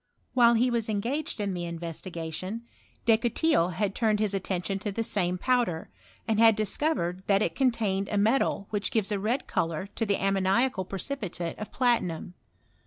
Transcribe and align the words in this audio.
While 0.33 0.55
he 0.55 0.71
was 0.71 0.89
engaged 0.89 1.39
in 1.39 1.53
the 1.53 1.65
iavestigatioa, 1.65 2.61
Descotils 3.05 3.73
had 3.73 3.93
turned 3.93 4.17
biis 4.17 4.33
atten 4.33 4.63
tion 4.65 4.79
to 4.79 4.91
the 4.91 5.03
same 5.03 5.37
powder, 5.37 5.91
and 6.27 6.39
had 6.39 6.55
discovered 6.55 7.21
that 7.27 7.43
it 7.43 7.53
contained 7.53 8.09
a 8.09 8.17
metal 8.17 8.65
which 8.71 8.89
gives 8.89 9.11
a 9.11 9.19
red 9.19 9.45
colour 9.45 9.85
to 9.93 10.03
the 10.07 10.15
ammoniaca! 10.15 10.85
precipitate 10.89 11.59
of 11.59 11.71
platinum. 11.71 12.33